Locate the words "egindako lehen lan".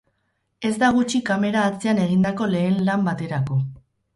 2.07-3.07